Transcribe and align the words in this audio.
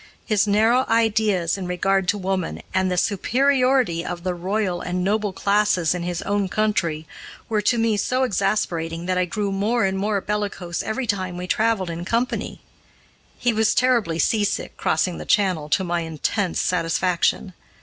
His 0.25 0.47
narrow 0.47 0.83
ideas 0.89 1.59
in 1.59 1.67
regard 1.67 2.07
to 2.07 2.17
woman, 2.17 2.63
and 2.73 2.89
the 2.89 2.97
superiority 2.97 4.03
of 4.03 4.23
the 4.23 4.33
royal 4.33 4.81
and 4.81 5.03
noble 5.03 5.31
classes 5.31 5.93
in 5.93 6.01
his 6.01 6.23
own 6.23 6.49
country, 6.49 7.05
were 7.47 7.61
to 7.61 7.77
me 7.77 7.97
so 7.97 8.23
exasperating 8.23 9.05
that 9.05 9.19
I 9.19 9.25
grew 9.25 9.51
more 9.51 9.85
and 9.85 9.99
more 9.99 10.19
bellicose 10.19 10.81
every 10.81 11.05
day 11.05 11.31
we 11.31 11.45
traveled 11.45 11.91
in 11.91 12.03
company. 12.03 12.61
He 13.37 13.53
was 13.53 13.75
terribly 13.75 14.17
seasick 14.17 14.75
crossing 14.75 15.19
the 15.19 15.23
Channel, 15.23 15.69
to 15.69 15.83
my 15.83 15.99
intense 15.99 16.59
satisfaction. 16.59 17.53